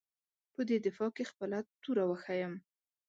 په 0.53 0.61
دې 0.69 0.77
دفاع 0.85 1.09
کې 1.15 1.29
خپله 1.31 1.57
توره 1.81 2.03
وښیيم. 2.07 2.53